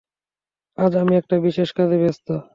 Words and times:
আজ 0.77 0.91
আমি 1.01 1.13
একটা 1.17 1.35
বিশেষ 1.45 1.69
কাজে 1.77 1.97
ব্যস্ত! 2.01 2.27